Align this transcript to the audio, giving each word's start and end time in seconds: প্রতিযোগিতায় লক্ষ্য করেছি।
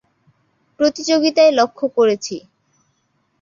প্রতিযোগিতায় 0.79 1.51
লক্ষ্য 1.51 1.85
করেছি। 1.89 2.35